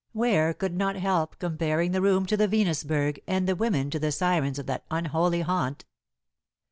[0.15, 4.11] Ware could not help comparing the room to the Venusberg, and the women to the
[4.11, 5.85] sirens of that unholy haunt.